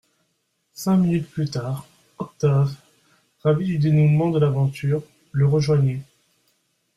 [0.73, 1.85] Cinq minutes plus tard,
[2.17, 2.73] Octave,
[3.43, 6.01] ravi du dénouement de l'aventure, le rejoignait.